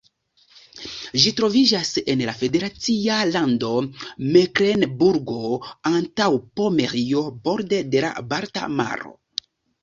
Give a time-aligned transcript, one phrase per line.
[1.23, 3.69] Ĝi troviĝas en la federacia lando
[4.37, 9.15] Meklenburgo-Antaŭpomerio, borde de la Balta Maro.